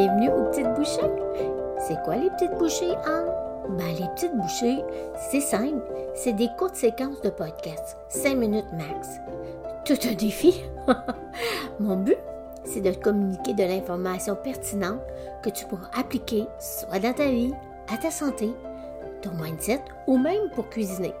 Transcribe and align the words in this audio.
bienvenue 0.00 0.30
aux 0.30 0.44
petites 0.44 0.72
bouchées? 0.74 1.12
C'est 1.86 2.02
quoi 2.04 2.16
les 2.16 2.30
petites 2.30 2.56
bouchées, 2.56 2.96
Anne? 3.04 3.76
Ben, 3.76 3.94
les 3.98 4.08
petites 4.14 4.34
bouchées, 4.34 4.82
c'est 5.30 5.42
simple. 5.42 5.82
C'est 6.14 6.32
des 6.32 6.48
courtes 6.58 6.76
séquences 6.76 7.20
de 7.20 7.28
podcast, 7.28 7.98
5 8.08 8.34
minutes 8.34 8.72
max. 8.72 9.20
Tout 9.84 9.98
un 10.08 10.14
défi. 10.14 10.62
Mon 11.80 11.96
but, 11.96 12.16
c'est 12.64 12.80
de 12.80 12.92
communiquer 12.92 13.52
de 13.52 13.62
l'information 13.62 14.36
pertinente 14.36 15.02
que 15.42 15.50
tu 15.50 15.66
pourras 15.66 15.90
appliquer 15.94 16.46
soit 16.58 16.98
dans 16.98 17.12
ta 17.12 17.26
vie, 17.26 17.52
à 17.92 17.98
ta 17.98 18.10
santé, 18.10 18.54
ton 19.20 19.32
mindset 19.32 19.82
ou 20.06 20.16
même 20.16 20.48
pour 20.54 20.70
cuisiner. 20.70 21.12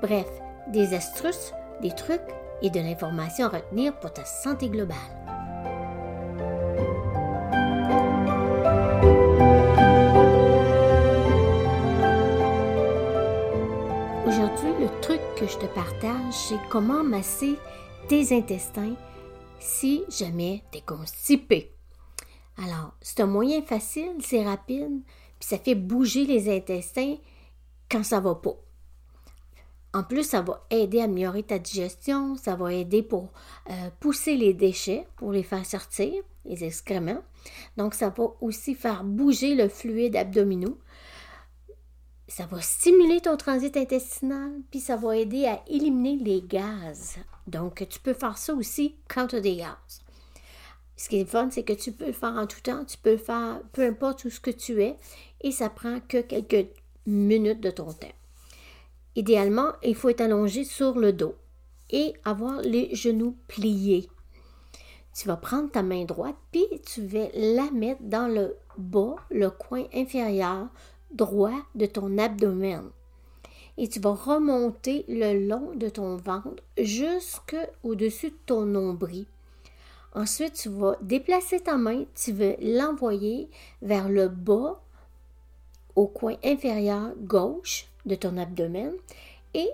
Bref, 0.00 0.28
des 0.68 0.94
astuces, 0.94 1.52
des 1.82 1.90
trucs 1.90 2.20
et 2.62 2.70
de 2.70 2.78
l'information 2.78 3.46
à 3.46 3.56
retenir 3.56 3.98
pour 3.98 4.12
ta 4.12 4.24
santé 4.24 4.68
globale. 4.68 5.17
Aujourd'hui, 14.28 14.68
le 14.78 15.00
truc 15.00 15.22
que 15.38 15.46
je 15.46 15.56
te 15.56 15.64
partage, 15.64 16.34
c'est 16.34 16.60
comment 16.68 17.02
masser 17.02 17.54
tes 18.08 18.36
intestins 18.36 18.94
si 19.58 20.04
jamais 20.10 20.62
tu 20.70 20.78
es 20.78 20.80
constipé. 20.82 21.72
Alors, 22.58 22.94
c'est 23.00 23.20
un 23.20 23.26
moyen 23.26 23.62
facile, 23.62 24.16
c'est 24.20 24.44
rapide, 24.44 25.00
puis 25.40 25.48
ça 25.48 25.56
fait 25.56 25.74
bouger 25.74 26.26
les 26.26 26.54
intestins 26.54 27.16
quand 27.90 28.04
ça 28.04 28.20
va 28.20 28.34
pas. 28.34 28.56
En 29.94 30.02
plus, 30.02 30.24
ça 30.24 30.42
va 30.42 30.62
aider 30.68 31.00
à 31.00 31.04
améliorer 31.04 31.42
ta 31.42 31.58
digestion, 31.58 32.36
ça 32.36 32.54
va 32.54 32.74
aider 32.74 33.02
pour 33.02 33.30
euh, 33.70 33.88
pousser 33.98 34.36
les 34.36 34.52
déchets, 34.52 35.06
pour 35.16 35.32
les 35.32 35.42
faire 35.42 35.64
sortir, 35.64 36.12
les 36.44 36.64
excréments. 36.64 37.22
Donc, 37.78 37.94
ça 37.94 38.10
va 38.10 38.24
aussi 38.42 38.74
faire 38.74 39.04
bouger 39.04 39.54
le 39.54 39.70
fluide 39.70 40.16
abdominal. 40.16 40.74
Ça 42.30 42.44
va 42.44 42.60
stimuler 42.60 43.22
ton 43.22 43.38
transit 43.38 43.74
intestinal, 43.74 44.52
puis 44.70 44.80
ça 44.80 44.96
va 44.96 45.16
aider 45.16 45.46
à 45.46 45.62
éliminer 45.66 46.22
les 46.22 46.42
gaz. 46.42 47.16
Donc, 47.46 47.86
tu 47.88 47.98
peux 48.00 48.12
faire 48.12 48.36
ça 48.36 48.52
aussi 48.52 48.96
quand 49.08 49.28
tu 49.28 49.36
as 49.36 49.40
des 49.40 49.56
gaz. 49.56 50.02
Ce 50.94 51.08
qui 51.08 51.20
est 51.20 51.24
fun, 51.24 51.48
c'est 51.50 51.62
que 51.62 51.72
tu 51.72 51.90
peux 51.90 52.06
le 52.06 52.12
faire 52.12 52.34
en 52.36 52.46
tout 52.46 52.60
temps, 52.60 52.84
tu 52.84 52.98
peux 52.98 53.12
le 53.12 53.16
faire 53.16 53.62
peu 53.72 53.86
importe 53.86 54.26
où 54.26 54.30
ce 54.30 54.40
que 54.40 54.50
tu 54.50 54.82
es, 54.82 54.96
et 55.40 55.52
ça 55.52 55.70
prend 55.70 56.00
que 56.00 56.20
quelques 56.20 56.68
minutes 57.06 57.60
de 57.60 57.70
ton 57.70 57.92
temps. 57.92 58.06
Idéalement, 59.16 59.72
il 59.82 59.94
faut 59.94 60.10
être 60.10 60.20
allongé 60.20 60.64
sur 60.64 60.98
le 60.98 61.14
dos 61.14 61.34
et 61.90 62.12
avoir 62.24 62.60
les 62.60 62.94
genoux 62.94 63.36
pliés. 63.48 64.06
Tu 65.14 65.26
vas 65.28 65.36
prendre 65.38 65.70
ta 65.70 65.82
main 65.82 66.04
droite, 66.04 66.36
puis 66.52 66.66
tu 66.84 67.06
vas 67.06 67.28
la 67.34 67.70
mettre 67.70 68.02
dans 68.02 68.28
le 68.28 68.56
bas, 68.76 69.16
le 69.30 69.50
coin 69.50 69.84
inférieur 69.94 70.68
droit 71.10 71.62
de 71.74 71.86
ton 71.86 72.18
abdomen. 72.18 72.90
Et 73.76 73.88
tu 73.88 74.00
vas 74.00 74.14
remonter 74.14 75.04
le 75.08 75.46
long 75.46 75.74
de 75.74 75.88
ton 75.88 76.16
ventre 76.16 76.62
jusqu'au-dessus 76.76 78.30
de 78.30 78.36
ton 78.46 78.66
nombril. 78.66 79.26
Ensuite, 80.14 80.54
tu 80.54 80.68
vas 80.68 80.96
déplacer 81.00 81.60
ta 81.60 81.76
main, 81.76 82.04
tu 82.14 82.32
vas 82.32 82.56
l'envoyer 82.60 83.48
vers 83.82 84.08
le 84.08 84.28
bas 84.28 84.80
au 85.94 86.06
coin 86.06 86.36
inférieur 86.44 87.12
gauche 87.18 87.86
de 88.06 88.14
ton 88.14 88.36
abdomen 88.36 88.92
et 89.54 89.70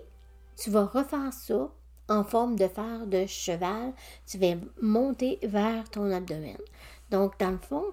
tu 0.57 0.71
vas 0.71 0.85
refaire 0.85 1.33
ça 1.33 1.71
en 2.09 2.25
forme 2.25 2.57
de 2.57 2.69
fer 2.69 3.07
de 3.07 3.27
cheval. 3.27 3.93
Tu 4.27 4.39
vas 4.39 4.55
monter 4.81 5.39
vers 5.43 5.89
ton 5.91 6.11
abdomen. 6.11 6.57
Donc, 7.11 7.39
dans 7.39 7.51
le 7.51 7.59
fond, 7.59 7.85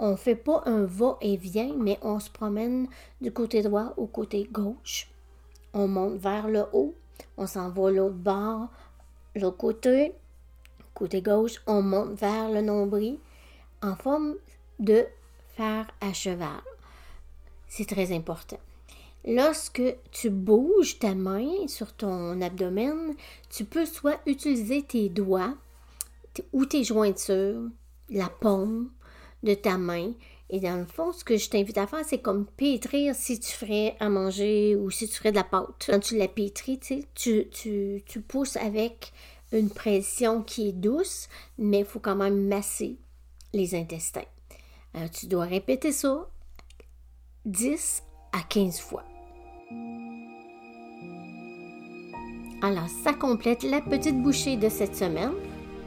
on 0.00 0.16
fait 0.16 0.34
pas 0.34 0.62
un 0.64 0.84
va-et-vient, 0.84 1.74
mais 1.76 1.98
on 2.02 2.18
se 2.18 2.30
promène 2.30 2.88
du 3.20 3.30
côté 3.32 3.62
droit 3.62 3.92
au 3.98 4.06
côté 4.06 4.48
gauche. 4.50 5.08
On 5.74 5.86
monte 5.86 6.16
vers 6.16 6.48
le 6.48 6.64
haut, 6.72 6.94
on 7.36 7.46
s'en 7.46 7.68
va 7.68 7.90
l'autre 7.90 8.14
bord, 8.14 8.68
l'autre 9.36 9.58
côté, 9.58 10.14
côté 10.94 11.20
gauche, 11.20 11.62
on 11.66 11.82
monte 11.82 12.18
vers 12.18 12.50
le 12.50 12.62
nombril 12.62 13.18
en 13.82 13.94
forme 13.94 14.36
de 14.78 15.06
fer 15.56 15.86
à 16.00 16.12
cheval. 16.14 16.62
C'est 17.68 17.86
très 17.86 18.12
important. 18.12 18.58
Lorsque 19.26 19.82
tu 20.12 20.30
bouges 20.30 20.98
ta 20.98 21.14
main 21.14 21.68
sur 21.68 21.92
ton 21.92 22.40
abdomen, 22.40 23.14
tu 23.50 23.66
peux 23.66 23.84
soit 23.84 24.18
utiliser 24.26 24.82
tes 24.82 25.10
doigts 25.10 25.54
ou 26.54 26.64
tes 26.64 26.84
jointures, 26.84 27.68
la 28.08 28.30
paume 28.30 28.90
de 29.42 29.54
ta 29.54 29.78
main. 29.78 30.12
Et 30.48 30.58
dans 30.58 30.76
le 30.76 30.86
fond, 30.86 31.12
ce 31.12 31.22
que 31.22 31.36
je 31.36 31.48
t'invite 31.48 31.78
à 31.78 31.86
faire, 31.86 32.04
c'est 32.04 32.20
comme 32.20 32.44
pétrir 32.44 33.14
si 33.14 33.38
tu 33.38 33.52
ferais 33.52 33.96
à 34.00 34.08
manger 34.08 34.74
ou 34.76 34.90
si 34.90 35.08
tu 35.08 35.14
ferais 35.14 35.30
de 35.30 35.36
la 35.36 35.44
pâte. 35.44 35.86
Quand 35.86 36.00
tu 36.00 36.16
la 36.16 36.26
pétris, 36.26 36.80
tu, 37.14 37.48
tu, 37.50 38.02
tu 38.04 38.20
pousses 38.20 38.56
avec 38.56 39.12
une 39.52 39.70
pression 39.70 40.42
qui 40.42 40.68
est 40.68 40.72
douce, 40.72 41.28
mais 41.58 41.80
il 41.80 41.84
faut 41.84 42.00
quand 42.00 42.16
même 42.16 42.48
masser 42.48 42.98
les 43.52 43.74
intestins. 43.74 44.24
Alors, 44.94 45.10
tu 45.10 45.26
dois 45.26 45.44
répéter 45.44 45.92
ça 45.92 46.28
10 47.44 48.02
à 48.32 48.42
15 48.42 48.80
fois. 48.80 49.04
Alors, 52.62 52.88
ça 53.04 53.14
complète 53.14 53.62
la 53.62 53.80
petite 53.80 54.20
bouchée 54.20 54.56
de 54.56 54.68
cette 54.68 54.96
semaine. 54.96 55.32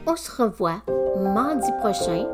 On 0.06 0.16
se 0.16 0.42
revoit 0.42 0.82
mardi 1.16 1.70
prochain 1.80 2.26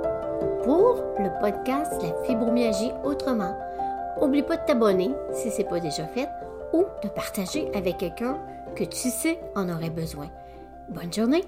pour 0.65 0.97
le 1.19 1.31
podcast 1.41 1.93
La 2.03 2.23
fibromyalgie 2.25 2.93
autrement. 3.05 3.57
Oublie 4.21 4.43
pas 4.43 4.57
de 4.57 4.65
t'abonner 4.67 5.11
si 5.33 5.51
ce 5.51 5.59
n'est 5.59 5.69
pas 5.69 5.81
déjà 5.81 6.07
fait 6.07 6.29
ou 6.73 6.85
de 7.03 7.09
partager 7.09 7.71
avec 7.75 7.99
quelqu'un 7.99 8.39
que 8.77 8.85
tu 8.85 9.09
sais 9.11 9.41
en 9.55 9.69
aurait 9.69 9.91
besoin. 9.91 10.29
Bonne 10.89 11.13
journée! 11.13 11.45